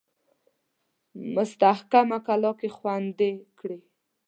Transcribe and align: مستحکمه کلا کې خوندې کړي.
مستحکمه 1.35 2.17
کلا 2.27 2.51
کې 2.59 2.69
خوندې 2.75 3.31
کړي. 3.59 3.77